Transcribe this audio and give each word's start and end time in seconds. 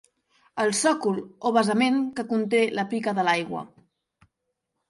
El 0.63 0.71
sòcol 0.77 1.19
o 1.49 1.51
basament 1.59 2.01
que 2.21 2.25
conté 2.33 2.65
la 2.79 2.89
pica 2.95 3.15
de 3.19 3.27
l'aigua. 3.29 3.63